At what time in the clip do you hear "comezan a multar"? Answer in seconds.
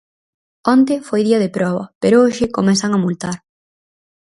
2.57-3.35